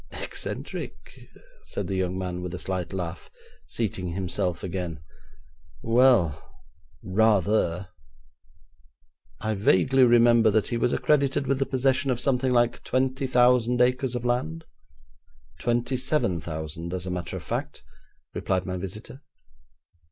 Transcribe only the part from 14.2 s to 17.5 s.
land?' 'Twenty seven thousand, as a matter of